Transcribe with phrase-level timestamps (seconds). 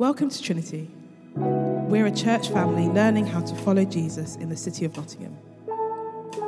[0.00, 0.90] Welcome to Trinity.
[1.34, 5.36] We're a church family learning how to follow Jesus in the city of Nottingham.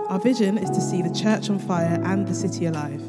[0.09, 3.03] Our vision is to see the church on fire and the city alive.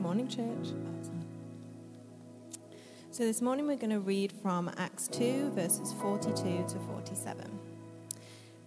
[0.00, 0.74] Morning, church.
[3.12, 6.32] So, this morning we're going to read from Acts 2, verses 42
[6.66, 7.71] to 47.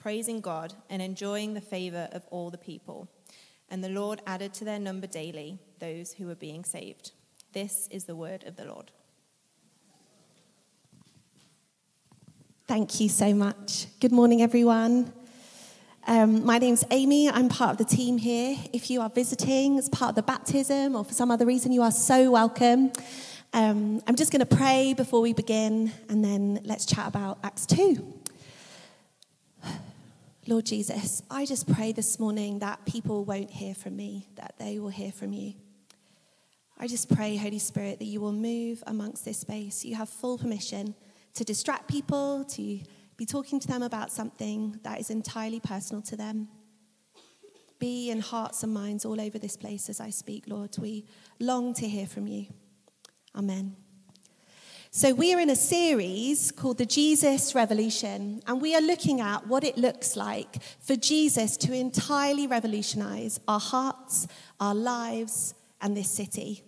[0.00, 3.08] praising God and enjoying the favor of all the people.
[3.68, 7.12] And the Lord added to their number daily those who were being saved.
[7.52, 8.90] This is the word of the Lord.
[12.66, 13.86] Thank you so much.
[14.00, 15.12] Good morning, everyone.
[16.06, 17.28] Um, my name's Amy.
[17.28, 18.56] I'm part of the team here.
[18.72, 21.82] If you are visiting as part of the baptism or for some other reason, you
[21.82, 22.92] are so welcome.
[23.52, 27.66] Um, I'm just going to pray before we begin and then let's chat about Acts
[27.66, 28.19] 2.
[30.50, 34.80] Lord Jesus, I just pray this morning that people won't hear from me, that they
[34.80, 35.54] will hear from you.
[36.76, 39.84] I just pray, Holy Spirit, that you will move amongst this space.
[39.84, 40.96] You have full permission
[41.34, 42.80] to distract people, to
[43.16, 46.48] be talking to them about something that is entirely personal to them.
[47.78, 50.76] Be in hearts and minds all over this place as I speak, Lord.
[50.80, 51.06] We
[51.38, 52.46] long to hear from you.
[53.36, 53.76] Amen.
[54.92, 59.46] So, we are in a series called the Jesus Revolution, and we are looking at
[59.46, 64.26] what it looks like for Jesus to entirely revolutionize our hearts,
[64.58, 66.64] our lives, and this city.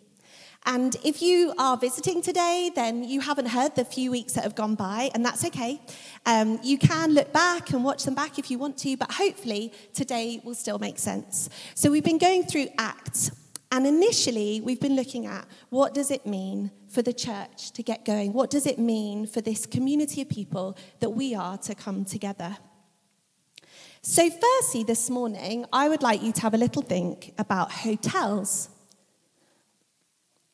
[0.64, 4.54] And if you are visiting today, then you haven't heard the few weeks that have
[4.54, 5.80] gone by, and that's okay.
[6.24, 9.72] Um, you can look back and watch them back if you want to, but hopefully
[9.94, 11.50] today will still make sense.
[11.74, 13.32] So, we've been going through Acts
[13.72, 18.04] and initially, we've been looking at what does it mean for the church to get
[18.04, 18.34] going?
[18.34, 22.58] What does it mean for this community of people that we are to come together?
[24.02, 28.68] So, firstly, this morning, I would like you to have a little think about hotels.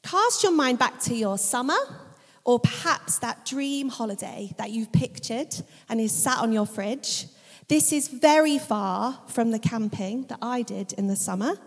[0.05, 1.79] Cast your mind back to your summer,
[2.45, 5.57] or perhaps that dream holiday that you've pictured
[5.89, 7.27] and is sat on your fridge.
[7.69, 11.59] This is very far from the camping that I did in the summer,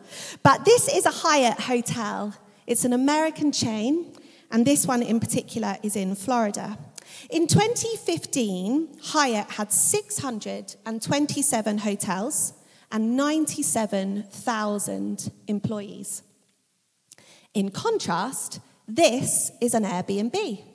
[0.41, 2.33] but this is a Hyatt hotel.
[2.65, 4.11] It's an American chain,
[4.49, 6.79] and this one in particular is in Florida.
[7.29, 12.53] In 2015, Hyatt had 627 hotels
[12.91, 16.23] and 97,000 employees.
[17.53, 20.70] In contrast, this is an Airbnb.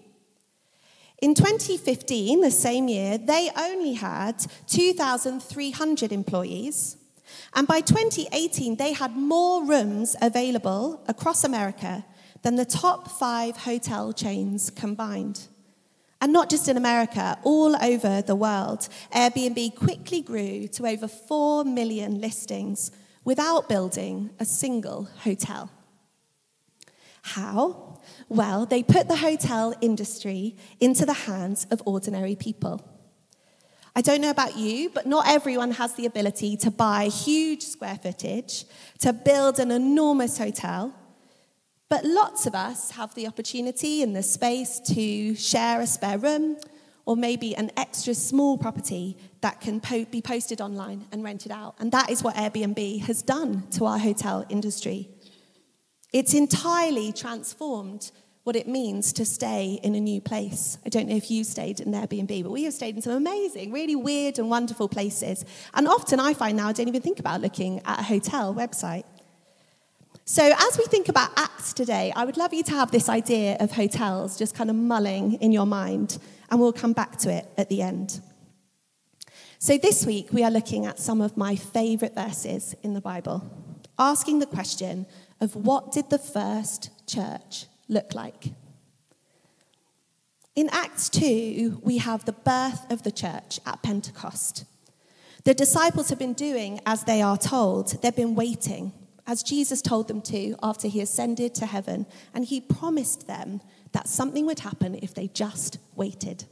[1.23, 6.99] In 2015, the same year, they only had 2,300 employees.
[7.55, 12.05] And by 2018, they had more rooms available across America
[12.43, 15.49] than the top five hotel chains combined.
[16.21, 21.65] And not just in America, all over the world, Airbnb quickly grew to over 4
[21.65, 22.91] million listings
[23.25, 25.71] without building a single hotel.
[27.23, 27.86] How?
[28.29, 32.85] Well, they put the hotel industry into the hands of ordinary people.
[33.95, 37.99] I don't know about you, but not everyone has the ability to buy huge square
[38.03, 38.67] footage,
[38.99, 40.95] to build an enormous hotel.
[41.89, 46.59] But lots of us have the opportunity and the space to share a spare room
[47.07, 51.77] or maybe an extra small property that can po- be posted online and rented out.
[51.79, 55.09] And that is what Airbnb has done to our hotel industry.
[56.17, 58.11] It's entirely transformed
[58.45, 60.79] what it means to stay in a new place.
[60.87, 63.71] I don't know if you stayed in Airbnb, but we have stayed in some amazing,
[63.71, 65.45] really weird and wonderful places.
[65.75, 69.05] And often I find now I don't even think about looking at a hotel website.
[70.25, 73.59] So, as we think about Acts today, I would love you to have this idea
[73.61, 76.17] of hotels just kind of mulling in your mind,
[76.51, 78.23] and we'll come back to it at the end.
[79.59, 83.45] So, this week we are looking at some of my favorite verses in the Bible,
[83.99, 85.05] asking the question
[85.41, 88.53] of what did the first church look like?
[90.55, 94.65] In Acts 2, we have the birth of the church at Pentecost.
[95.45, 98.93] The disciples have been doing as they are told, they've been waiting,
[99.27, 103.61] as Jesus told them to after he ascended to heaven, and he promised them
[103.93, 106.45] that something would happen if they just waited.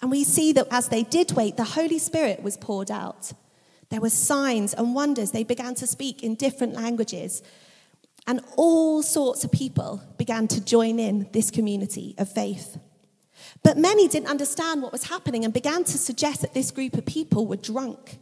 [0.00, 3.32] And we see that as they did wait, the Holy Spirit was poured out.
[3.90, 5.32] There were signs and wonders.
[5.32, 7.42] They began to speak in different languages.
[8.26, 12.78] And all sorts of people began to join in this community of faith.
[13.62, 17.06] But many didn't understand what was happening and began to suggest that this group of
[17.06, 18.18] people were drunk.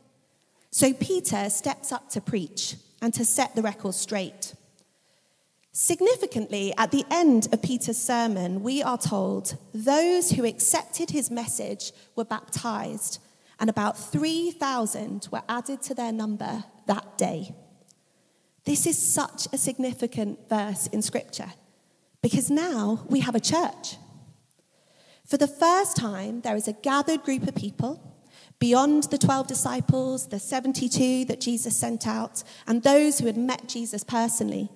[0.70, 4.54] So Peter steps up to preach and to set the record straight.
[5.72, 11.92] Significantly, at the end of Peter's sermon, we are told those who accepted his message
[12.16, 13.20] were baptized,
[13.60, 17.54] and about 3,000 were added to their number that day.
[18.68, 21.54] This is such a significant verse in Scripture
[22.20, 23.96] because now we have a church.
[25.24, 27.98] For the first time, there is a gathered group of people
[28.58, 33.68] beyond the 12 disciples, the 72 that Jesus sent out, and those who had met
[33.68, 34.68] Jesus personally,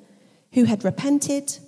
[0.52, 1.58] who had repented,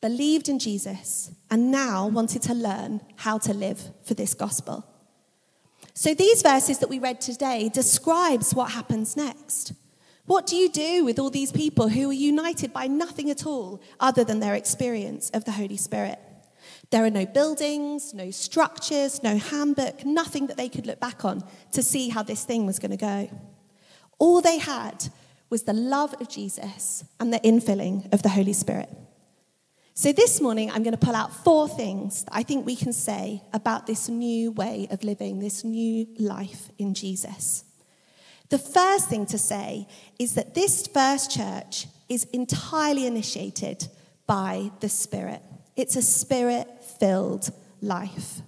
[0.00, 4.86] believed in Jesus, and now wanted to learn how to live for this gospel.
[5.92, 9.74] So these verses that we read today describes what happens next.
[10.28, 13.80] What do you do with all these people who are united by nothing at all
[13.98, 16.18] other than their experience of the Holy Spirit?
[16.90, 21.42] There are no buildings, no structures, no handbook, nothing that they could look back on
[21.72, 23.30] to see how this thing was going to go.
[24.18, 25.08] All they had
[25.48, 28.90] was the love of Jesus and the infilling of the Holy Spirit.
[29.94, 32.92] So this morning, I'm going to pull out four things that I think we can
[32.92, 37.64] say about this new way of living, this new life in Jesus.
[38.48, 39.86] The first thing to say
[40.18, 43.88] is that this first church is entirely initiated
[44.26, 45.42] by the Spirit.
[45.76, 46.66] It's a spirit
[46.98, 47.50] filled
[47.80, 48.40] life.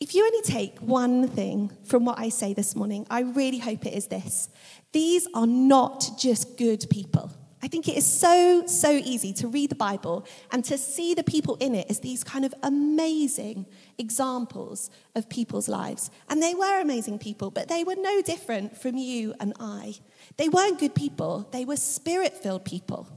[0.00, 3.86] If you only take one thing from what I say this morning, I really hope
[3.86, 4.48] it is this.
[4.92, 7.30] These are not just good people.
[7.64, 11.22] I think it is so, so easy to read the Bible and to see the
[11.24, 13.64] people in it as these kind of amazing
[13.96, 16.10] examples of people's lives.
[16.28, 19.94] And they were amazing people, but they were no different from you and I.
[20.36, 23.08] They weren't good people, they were spirit filled people.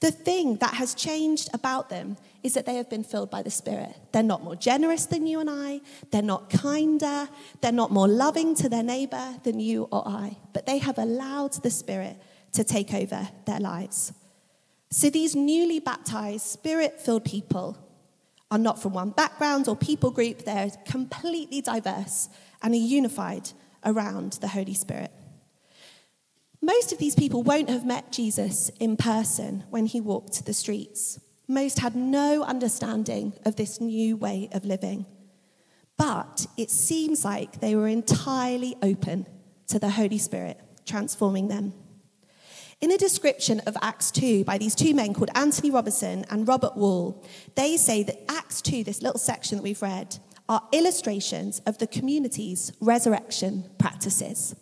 [0.00, 3.50] The thing that has changed about them is that they have been filled by the
[3.50, 3.94] Spirit.
[4.12, 5.80] They're not more generous than you and I.
[6.10, 7.28] They're not kinder.
[7.60, 10.36] They're not more loving to their neighbor than you or I.
[10.52, 12.16] But they have allowed the Spirit
[12.54, 14.12] to take over their lives.
[14.90, 17.78] So these newly baptized, spirit filled people
[18.50, 20.44] are not from one background or people group.
[20.44, 22.28] They're completely diverse
[22.62, 23.50] and are unified
[23.84, 25.10] around the Holy Spirit.
[26.62, 31.20] Most of these people won't have met Jesus in person when he walked the streets.
[31.46, 35.04] Most had no understanding of this new way of living.
[35.98, 39.26] But it seems like they were entirely open
[39.66, 41.74] to the Holy Spirit transforming them.
[42.80, 46.76] In a description of Acts 2 by these two men called Anthony Robinson and Robert
[46.76, 47.24] Wall,
[47.54, 50.18] they say that Acts 2, this little section that we've read,
[50.48, 54.54] are illustrations of the community's resurrection practices.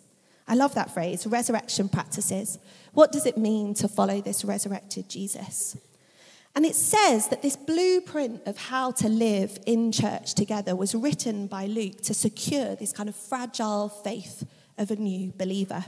[0.47, 2.59] I love that phrase, resurrection practices.
[2.93, 5.77] What does it mean to follow this resurrected Jesus?
[6.55, 11.47] And it says that this blueprint of how to live in church together was written
[11.47, 14.45] by Luke to secure this kind of fragile faith
[14.77, 15.83] of a new believer.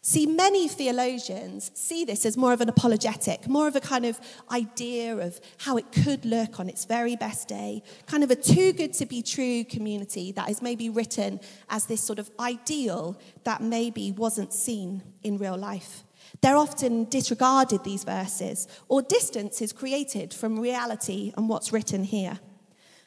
[0.00, 4.20] See, many theologians see this as more of an apologetic, more of a kind of
[4.50, 8.72] idea of how it could look on its very best day, kind of a too
[8.72, 13.60] good to be true community that is maybe written as this sort of ideal that
[13.60, 16.04] maybe wasn't seen in real life.
[16.40, 22.38] They're often disregarded, these verses, or distance is created from reality and what's written here.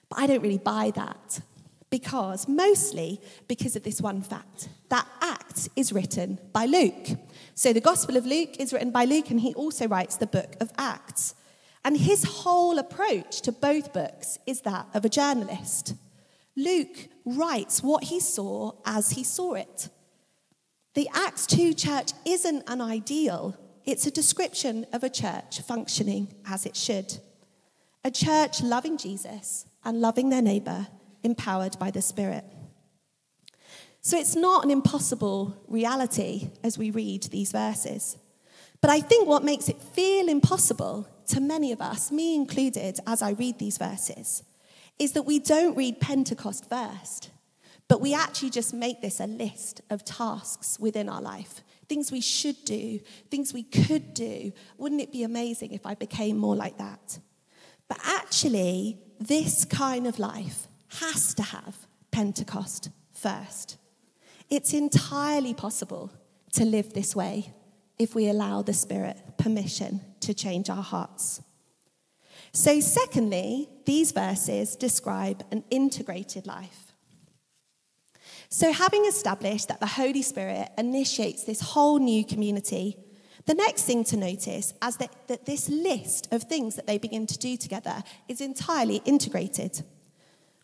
[0.10, 1.42] But I don't really buy that
[1.90, 5.08] because, mostly because of this one fact that
[5.52, 7.20] Acts is written by Luke.
[7.56, 10.56] So the Gospel of Luke is written by Luke, and he also writes the book
[10.62, 11.36] of Acts.
[11.84, 15.96] And his whole approach to both books is that of a journalist.
[16.56, 19.90] Luke writes what he saw as he saw it.
[20.94, 26.66] The Acts 2 church isn't an ideal, it's a description of a church functioning as
[26.66, 27.18] it should.
[28.06, 30.88] A church loving Jesus and loving their neighbor,
[31.24, 32.46] empowered by the Spirit.
[34.02, 38.18] So it's not an impossible reality as we read these verses.
[38.82, 43.22] But I think what makes it feel impossible to many of us, me included, as
[43.22, 44.44] I read these verses,
[44.98, 47.30] is that we don't read Pentecost first,
[47.88, 52.22] but we actually just make this a list of tasks within our life things we
[52.22, 54.54] should do, things we could do.
[54.78, 57.20] Wouldn't it be amazing if I became more like that?
[57.90, 60.70] But actually, this kind of life
[61.02, 61.76] has to have
[62.10, 63.78] Pentecost first.
[64.52, 66.12] It's entirely possible
[66.54, 67.54] to live this way
[67.98, 71.42] if we allow the Spirit permission to change our hearts.
[72.52, 76.92] So, secondly, these verses describe an integrated life.
[78.50, 82.98] So, having established that the Holy Spirit initiates this whole new community,
[83.46, 87.26] the next thing to notice is that, that this list of things that they begin
[87.28, 89.82] to do together is entirely integrated.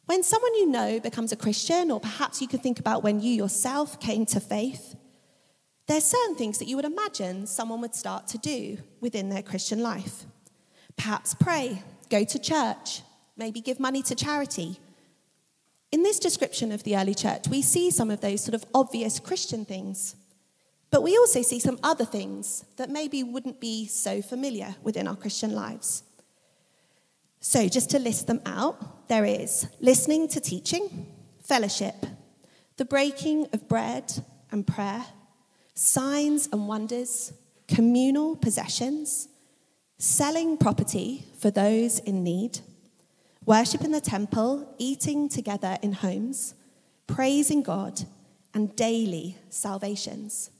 [0.07, 3.31] When someone you know becomes a Christian, or perhaps you can think about when you
[3.31, 4.95] yourself came to faith,
[5.85, 9.43] there are certain things that you would imagine someone would start to do within their
[9.43, 10.25] Christian life.
[10.97, 13.01] Perhaps pray, go to church,
[13.37, 14.79] maybe give money to charity,
[15.91, 19.19] in this description of the early church, we see some of those sort of obvious
[19.19, 20.15] Christian things,
[20.91, 25.15] but we also see some other things that maybe wouldn't be so familiar within our
[25.15, 26.03] Christian lives.
[27.39, 31.07] So, just to list them out, there is listening to teaching,
[31.41, 32.05] fellowship,
[32.77, 34.11] the breaking of bread
[34.51, 35.05] and prayer,
[35.73, 37.33] signs and wonders,
[37.67, 39.27] communal possessions,
[39.97, 42.59] selling property for those in need
[43.47, 46.53] worship in the temple, eating together in homes,
[47.07, 48.01] praising God,
[48.53, 50.51] and daily salvations.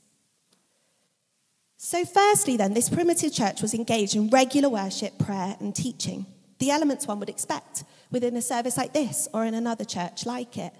[1.76, 6.26] So, firstly, then, this primitive church was engaged in regular worship, prayer, and teaching,
[6.58, 10.56] the elements one would expect within a service like this or in another church like
[10.58, 10.72] it.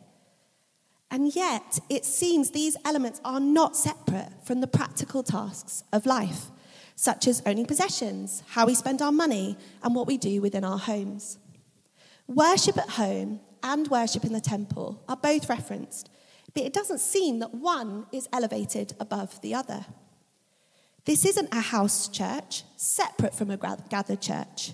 [1.11, 6.47] And yet, it seems these elements are not separate from the practical tasks of life,
[6.97, 10.79] such as owning possessions, how we spend our money, and what we do within our
[10.79, 11.39] homes.
[12.27, 16.11] Worship at home and worship in the temple are both referenced,
[16.53, 19.87] but it doesn't seem that one is elevated above the other.
[21.07, 24.73] This isn't a house church separate from a gathered church,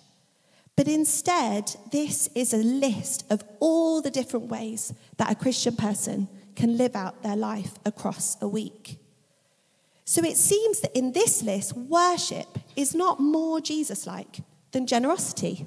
[0.77, 6.29] but instead, this is a list of all the different ways that a Christian person
[6.57, 8.99] can live out their life across a week.
[10.05, 14.41] So it seems that in this list, worship is not more Jesus like
[14.73, 15.67] than generosity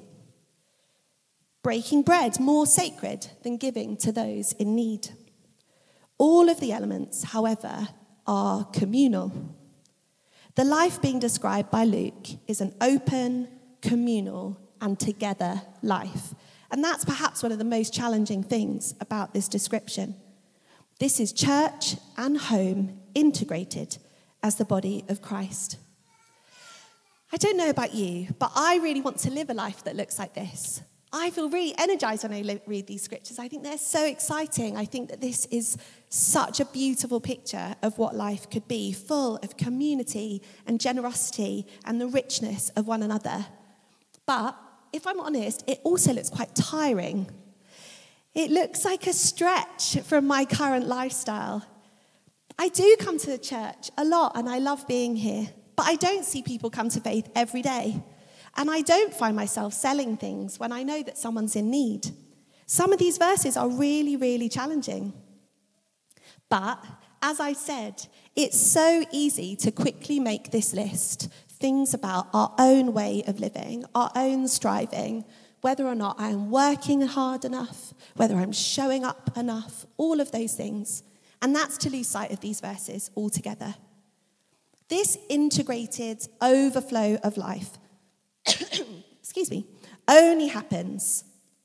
[1.68, 5.10] breaking bread more sacred than giving to those in need.
[6.16, 7.88] All of the elements, however,
[8.26, 9.54] are communal.
[10.54, 13.48] The life being described by Luke is an open,
[13.82, 16.34] communal, and together life.
[16.70, 20.14] And that's perhaps one of the most challenging things about this description.
[20.98, 23.98] This is church and home integrated
[24.42, 25.78] as the body of Christ.
[27.32, 30.18] I don't know about you, but I really want to live a life that looks
[30.18, 30.82] like this.
[31.12, 33.38] I feel really energized when I read these scriptures.
[33.38, 34.76] I think they're so exciting.
[34.76, 35.78] I think that this is
[36.10, 41.98] such a beautiful picture of what life could be, full of community and generosity and
[41.98, 43.46] the richness of one another.
[44.26, 44.54] But
[44.92, 47.30] if I'm honest, it also looks quite tiring.
[48.34, 51.66] It looks like a stretch from my current lifestyle.
[52.58, 55.96] I do come to the church a lot and I love being here, but I
[55.96, 58.02] don't see people come to faith every day.
[58.56, 62.08] And I don't find myself selling things when I know that someone's in need.
[62.66, 65.12] Some of these verses are really, really challenging.
[66.48, 66.84] But
[67.22, 71.28] as I said, it's so easy to quickly make this list
[71.58, 75.24] things about our own way of living, our own striving,
[75.60, 80.30] whether or not I am working hard enough, whether I'm showing up enough, all of
[80.30, 81.02] those things.
[81.42, 83.74] And that's to lose sight of these verses altogether.
[84.88, 87.78] This integrated overflow of life
[89.20, 89.66] excuse me,
[90.06, 91.24] only happens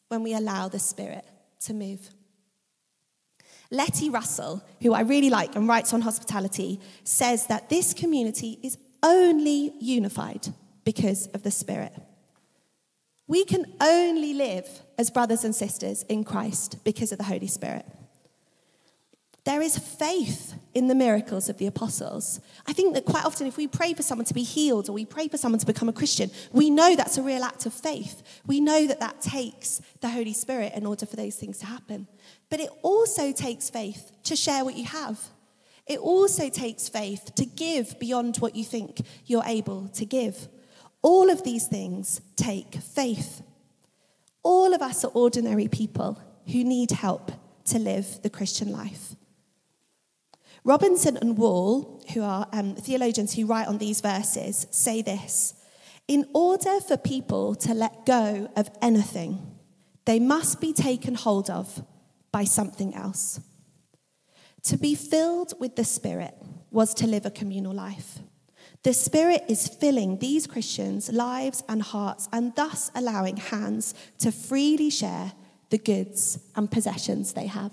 [0.09, 1.25] when we allow the Spirit
[1.61, 2.09] to move.
[3.71, 8.77] Letty Russell, who I really like and writes on hospitality, says that this community is
[9.03, 10.47] only unified
[10.83, 11.93] because of the Spirit.
[13.27, 14.67] We can only live
[14.97, 17.85] as brothers and sisters in Christ because of the Holy Spirit.
[19.45, 22.39] There is faith in the miracles of the apostles.
[22.65, 25.05] I think that quite often, if we pray for someone to be healed or we
[25.05, 28.23] pray for someone to become a Christian, we know that's a real act of faith.
[28.45, 32.07] We know that that takes the Holy Spirit in order for those things to happen.
[32.49, 35.19] But it also takes faith to share what you have.
[35.85, 40.47] It also takes faith to give beyond what you think you're able to give.
[41.01, 43.41] All of these things take faith.
[44.43, 47.31] All of us are ordinary people who need help
[47.65, 49.15] to live the Christian life.
[50.63, 55.53] Robinson and Wall, who are um, theologians who write on these verses, say this
[56.07, 59.57] In order for people to let go of anything,
[60.05, 61.83] they must be taken hold of
[62.31, 63.41] by something else.
[64.63, 66.35] To be filled with the Spirit
[66.71, 68.19] was to live a communal life.
[68.83, 74.89] The Spirit is filling these Christians' lives and hearts and thus allowing hands to freely
[74.89, 75.33] share
[75.69, 77.71] the goods and possessions they have.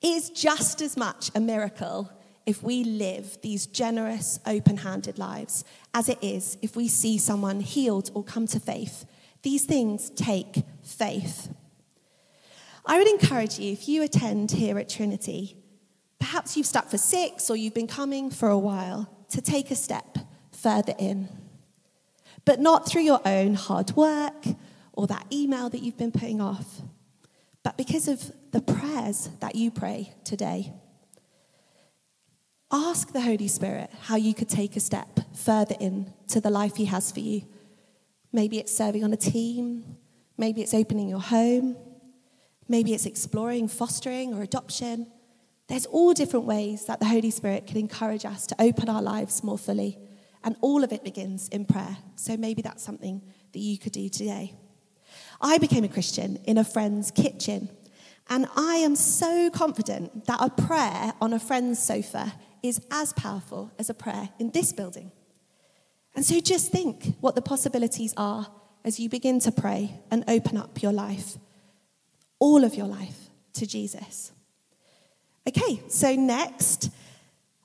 [0.00, 2.10] It is just as much a miracle
[2.46, 7.60] if we live these generous, open handed lives as it is if we see someone
[7.60, 9.04] healed or come to faith.
[9.42, 11.48] These things take faith.
[12.86, 15.56] I would encourage you, if you attend here at Trinity,
[16.18, 19.76] perhaps you've stuck for six or you've been coming for a while, to take a
[19.76, 20.18] step
[20.52, 21.28] further in.
[22.44, 24.44] But not through your own hard work
[24.92, 26.82] or that email that you've been putting off,
[27.62, 30.72] but because of the prayers that you pray today.
[32.72, 36.76] Ask the Holy Spirit how you could take a step further in to the life
[36.76, 37.42] He has for you.
[38.32, 39.96] Maybe it's serving on a team,
[40.36, 41.76] maybe it's opening your home,
[42.70, 45.08] maybe it's exploring fostering or adoption.
[45.66, 49.42] There's all different ways that the Holy Spirit can encourage us to open our lives
[49.42, 49.98] more fully.
[50.44, 51.98] And all of it begins in prayer.
[52.14, 53.22] So maybe that's something
[53.52, 54.54] that you could do today.
[55.40, 57.68] I became a Christian in a friend's kitchen.
[58.28, 63.72] And I am so confident that a prayer on a friend's sofa is as powerful
[63.80, 65.10] as a prayer in this building.
[66.14, 68.46] And so just think what the possibilities are
[68.84, 71.36] as you begin to pray and open up your life,
[72.40, 74.32] all of your life, to Jesus.
[75.46, 76.90] Okay, so next,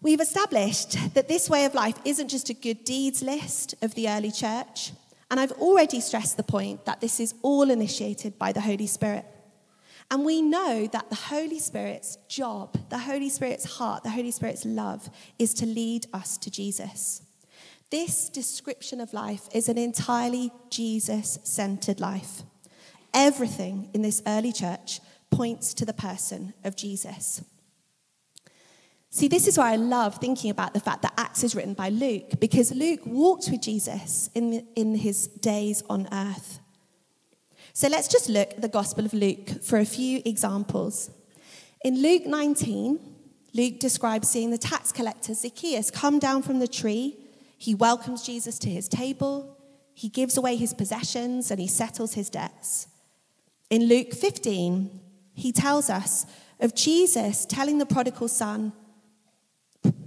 [0.01, 4.07] we've established that this way of life isn't just a good deeds list of the
[4.07, 4.91] early church.
[5.31, 9.25] And I've already stressed the point that this is all initiated by the Holy Spirit.
[10.11, 14.63] And we know that the Holy Spirit's job, the Holy Spirit's heart, the Holy Spirit's
[14.63, 17.23] love is to lead us to Jesus.
[17.89, 22.43] This description of life is an entirely Jesus centered life.
[23.15, 24.99] Everything in this early church
[25.31, 27.41] points to the person of Jesus.
[29.09, 31.87] See, this is why I love thinking about the fact that Acts is written by
[31.87, 36.59] Luke, because Luke walked with Jesus in, in his days on earth.
[37.71, 41.11] So let's just look at the Gospel of Luke for a few examples.
[41.85, 42.99] In Luke 19,
[43.53, 47.17] Luke describes seeing the tax collector Zacchaeus come down from the tree.
[47.57, 49.57] He welcomes Jesus to his table,
[49.93, 52.87] he gives away his possessions, and he settles his debts.
[53.69, 54.99] In Luke 15,
[55.33, 56.25] he tells us
[56.59, 58.73] of Jesus telling the prodigal son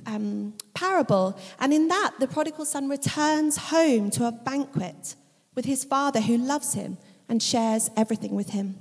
[0.07, 1.38] um, parable.
[1.61, 5.16] And in that, the prodigal son returns home to a banquet
[5.55, 8.81] with his father who loves him and shares everything with him.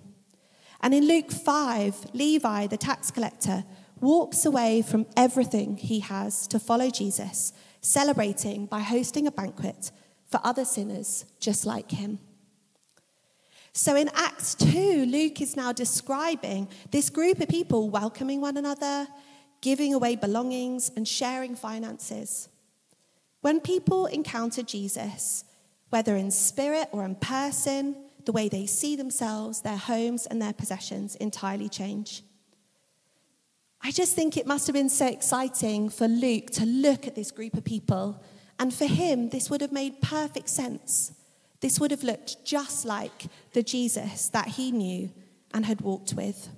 [0.81, 3.65] And in Luke 5, Levi, the tax collector,
[3.99, 9.91] walks away from everything he has to follow Jesus, celebrating by hosting a banquet
[10.29, 12.19] for other sinners just like him.
[13.77, 19.07] So in Acts 2, Luke is now describing this group of people welcoming one another,
[19.61, 22.49] giving away belongings, and sharing finances.
[23.41, 25.45] When people encounter Jesus,
[25.91, 30.53] whether in spirit or in person, the way they see themselves, their homes, and their
[30.53, 32.23] possessions entirely change.
[33.79, 37.29] I just think it must have been so exciting for Luke to look at this
[37.29, 38.23] group of people.
[38.57, 41.13] And for him, this would have made perfect sense.
[41.59, 45.11] This would have looked just like the Jesus that he knew
[45.53, 46.49] and had walked with.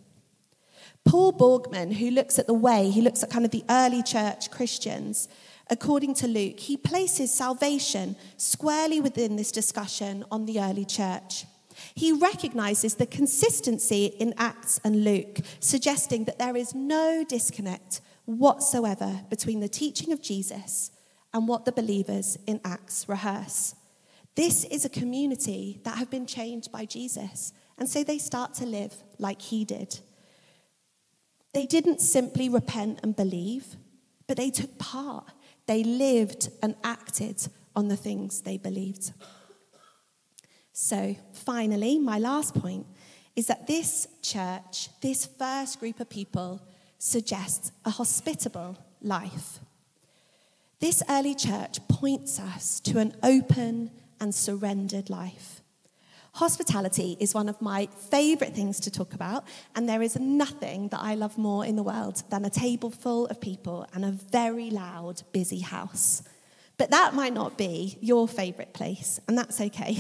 [1.05, 4.51] Paul Borgman, who looks at the way, he looks at kind of the early church
[4.51, 5.29] Christians,
[5.69, 11.45] according to Luke, he places salvation squarely within this discussion on the early church.
[11.95, 19.21] He recognizes the consistency in Acts and Luke, suggesting that there is no disconnect whatsoever
[19.29, 20.91] between the teaching of Jesus
[21.33, 23.75] and what the believers in Acts rehearse.
[24.35, 28.65] This is a community that have been changed by Jesus, and so they start to
[28.65, 29.99] live like he did.
[31.53, 33.75] They didn't simply repent and believe,
[34.27, 35.31] but they took part.
[35.65, 39.13] They lived and acted on the things they believed.
[40.73, 42.85] So, finally, my last point
[43.35, 46.61] is that this church, this first group of people,
[46.97, 49.59] suggests a hospitable life.
[50.79, 55.61] This early church points us to an open and surrendered life.
[56.33, 60.99] Hospitality is one of my favorite things to talk about, and there is nothing that
[61.01, 64.69] I love more in the world than a table full of people and a very
[64.69, 66.23] loud, busy house.
[66.77, 69.97] But that might not be your favorite place, and that's okay.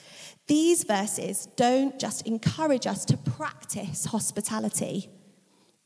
[0.46, 5.08] These verses don't just encourage us to practice hospitality.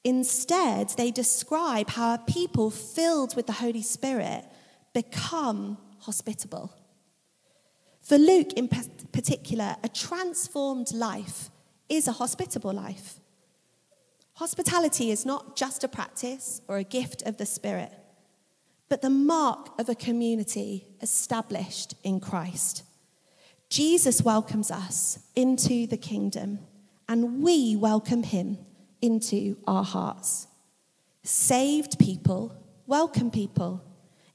[0.04, 4.44] Instead, they describe how a people filled with the Holy Spirit
[4.92, 6.70] become hospitable.
[8.04, 11.48] For Luke, in particular, a transformed life
[11.88, 13.18] is a hospitable life.
[14.34, 17.92] Hospitality is not just a practice or a gift of the Spirit,
[18.90, 22.82] but the mark of a community established in Christ.
[23.70, 26.58] Jesus welcomes us into the kingdom,
[27.08, 28.58] and we welcome him
[29.00, 30.46] into our hearts.
[31.22, 32.54] Saved people
[32.86, 33.82] welcome people,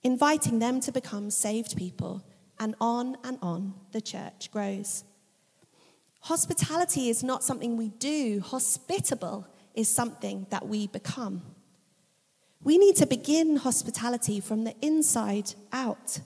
[0.01, 2.23] inviting them to become saved people
[2.59, 5.03] and on and on the church grows.
[6.21, 11.41] Hospitality is not something we do, hospitable is something that we become.
[12.61, 16.19] We need to begin hospitality from the inside out.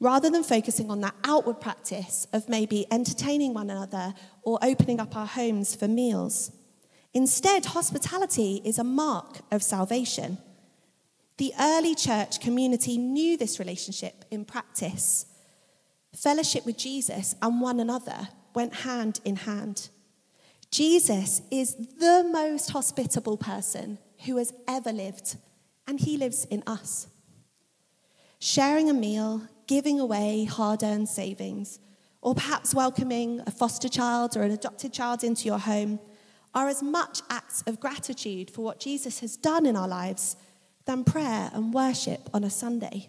[0.00, 5.16] Rather than focusing on that outward practice of maybe entertaining one another or opening up
[5.16, 6.52] our homes for meals.
[7.14, 10.38] Instead, hospitality is a mark of salvation.
[11.36, 15.26] The early church community knew this relationship in practice.
[16.14, 19.88] Fellowship with Jesus and one another went hand in hand.
[20.70, 25.36] Jesus is the most hospitable person who has ever lived,
[25.86, 27.08] and he lives in us.
[28.38, 31.78] Sharing a meal, giving away hard earned savings,
[32.20, 35.98] or perhaps welcoming a foster child or an adopted child into your home
[36.54, 40.36] are as much acts of gratitude for what Jesus has done in our lives
[40.84, 43.08] than prayer and worship on a Sunday.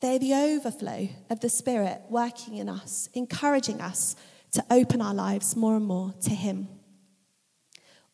[0.00, 4.16] They're the overflow of the Spirit working in us, encouraging us
[4.52, 6.68] to open our lives more and more to Him.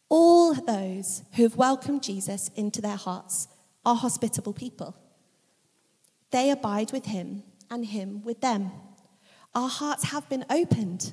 [0.09, 3.49] All those who have welcomed Jesus into their hearts
[3.85, 4.97] are hospitable people.
[6.31, 8.73] They abide with Him and Him with them.
[9.55, 11.13] Our hearts have been opened,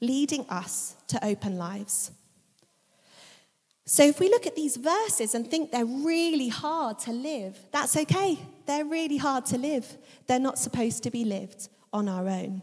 [0.00, 2.12] leading us to open lives.
[3.86, 7.96] So, if we look at these verses and think they're really hard to live, that's
[7.96, 8.38] okay.
[8.70, 9.98] They're really hard to live.
[10.28, 12.62] They're not supposed to be lived on our own.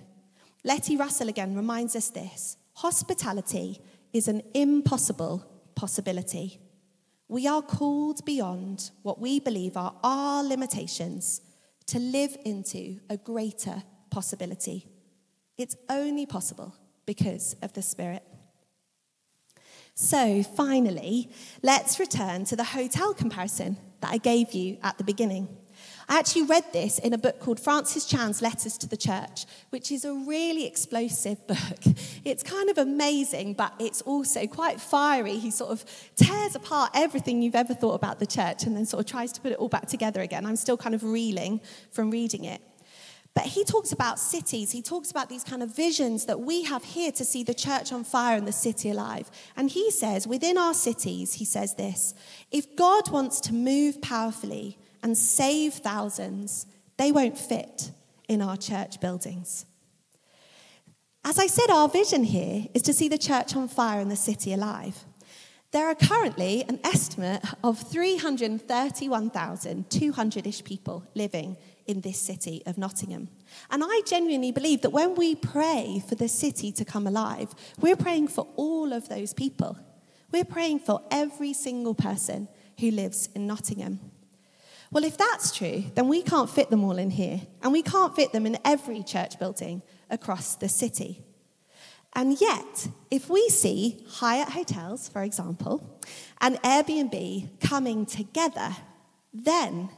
[0.64, 3.82] Letty Russell again reminds us this hospitality
[4.14, 6.62] is an impossible possibility.
[7.28, 11.42] We are called beyond what we believe are our limitations
[11.88, 14.88] to live into a greater possibility.
[15.58, 16.74] It's only possible
[17.06, 18.24] because of the Spirit.
[19.94, 21.32] So, finally,
[21.64, 25.50] let's return to the hotel comparison that I gave you at the beginning.
[26.10, 29.92] I actually read this in a book called Francis Chan's Letters to the Church, which
[29.92, 31.80] is a really explosive book.
[32.24, 35.38] It's kind of amazing, but it's also quite fiery.
[35.38, 35.84] He sort of
[36.16, 39.42] tears apart everything you've ever thought about the church and then sort of tries to
[39.42, 40.46] put it all back together again.
[40.46, 41.60] I'm still kind of reeling
[41.92, 42.62] from reading it.
[43.34, 44.72] But he talks about cities.
[44.72, 47.92] He talks about these kind of visions that we have here to see the church
[47.92, 49.30] on fire and the city alive.
[49.56, 52.16] And he says, within our cities, he says this
[52.50, 56.66] if God wants to move powerfully and save thousands,
[56.98, 57.92] they won't fit
[58.28, 59.66] in our church buildings.
[61.24, 64.16] As I said, our vision here is to see the church on fire and the
[64.16, 65.04] city alive.
[65.72, 73.28] There are currently an estimate of 331,200 ish people living in this city of Nottingham.
[73.70, 77.98] And I genuinely believe that when we pray for the city to come alive, we're
[77.98, 79.78] praying for all of those people.
[80.32, 82.48] We're praying for every single person
[82.80, 84.00] who lives in Nottingham.
[84.92, 88.16] Well, if that's true, then we can't fit them all in here, and we can't
[88.16, 91.24] fit them in every church building across the city.
[92.14, 96.00] And yet, if we see Hyatt hotels, for example,
[96.40, 98.76] and Airbnb coming together,
[99.34, 99.90] then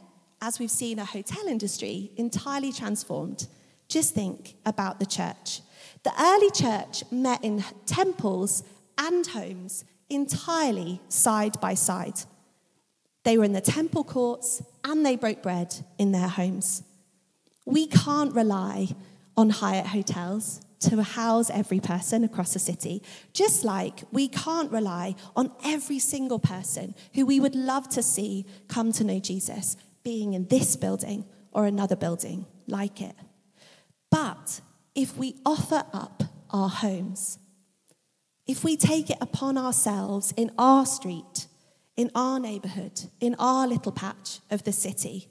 [0.42, 3.48] as we've seen a hotel industry entirely transformed,
[3.88, 5.62] just think about the church.
[6.04, 8.64] The early church met in temples
[8.98, 12.22] and homes entirely side by side.
[13.24, 16.84] They were in the temple courts and they broke bread in their homes.
[17.66, 18.90] We can't rely
[19.38, 25.16] on Hyatt hotels to house every person across the city, just like we can't rely
[25.36, 30.34] on every single person who we would love to see come to know Jesus being
[30.34, 33.16] in this building or another building like it.
[34.10, 34.62] But
[34.96, 37.40] if we offer up our homes,
[38.48, 41.48] if we take it upon ourselves in our street,
[42.00, 45.28] in our neighborhood, in our little patch of the city,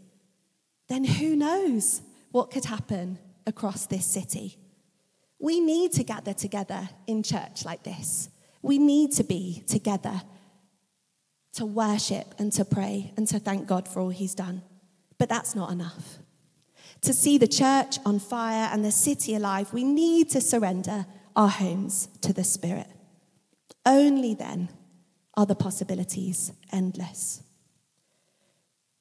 [0.90, 4.58] then who knows what could happen across this city?
[5.38, 8.28] We need to gather together in church like this.
[8.60, 10.20] We need to be together
[11.54, 14.60] to worship and to pray and to thank God for all He's done.
[15.16, 16.18] But that's not enough.
[17.00, 21.48] To see the church on fire and the city alive, we need to surrender our
[21.48, 22.88] homes to the Spirit.
[23.86, 24.68] Only then
[25.38, 27.44] are the possibilities endless.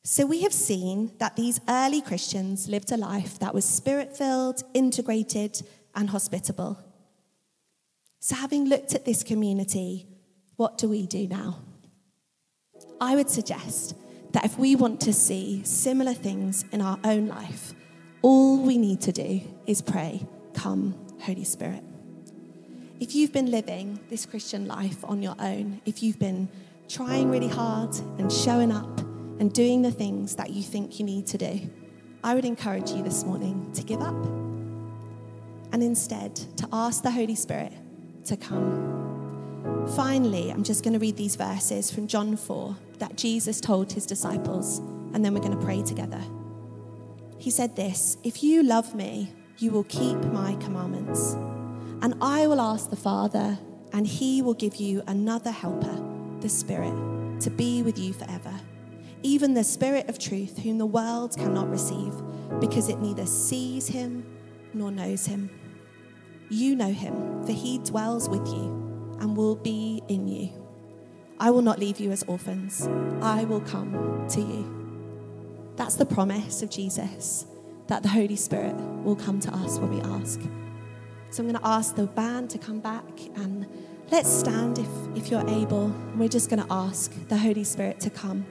[0.04, 4.64] So, we have seen that these early Christians lived a life that was spirit filled,
[4.76, 5.64] integrated,
[5.96, 6.78] and hospitable.
[8.20, 10.06] So, having looked at this community,
[10.58, 11.60] what do we do now?
[13.02, 13.96] I would suggest
[14.34, 17.74] that if we want to see similar things in our own life,
[18.22, 21.87] all we need to do is pray, Come, Holy Spirit.
[23.00, 26.50] If you've been living this Christian life on your own, if you've been
[26.90, 29.00] trying really hard and showing up
[29.40, 31.70] and doing the things that you think you need to do,
[32.24, 34.16] I would encourage you this morning to give up
[35.72, 37.72] and instead to ask the Holy Spirit
[38.26, 39.86] to come.
[39.96, 44.08] Finally, I'm just going to read these verses from John 4 that Jesus told his
[44.08, 44.80] disciples,
[45.14, 46.24] and then we're going to pray together.
[47.38, 51.38] He said this If you love me, you will keep my commandments.
[52.02, 53.58] And I will ask the Father,
[53.94, 56.04] and he will give you another helper,
[56.42, 56.94] the Spirit,
[57.42, 58.54] to be with you forever.
[59.24, 62.14] Even the Spirit of truth, whom the world cannot receive,
[62.60, 64.26] because it neither sees him
[64.74, 65.50] nor knows him.
[66.50, 70.50] You know him, for he dwells with you and will be in you.
[71.40, 72.88] I will not leave you as orphans,
[73.22, 75.74] I will come to you.
[75.76, 77.46] That's the promise of Jesus,
[77.88, 80.40] that the Holy Spirit will come to us when we ask.
[81.30, 83.04] So I'm going to ask the band to come back
[83.36, 83.68] and
[84.12, 85.94] let's stand if, if you're able.
[86.16, 88.46] We're just going to ask the Holy Spirit to come.